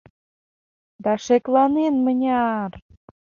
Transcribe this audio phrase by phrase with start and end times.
[1.03, 2.71] Да шекланен мыняр!